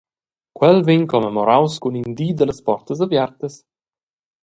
[0.57, 3.55] Quel vegn commemoraus cun in di dallas portas aviartas.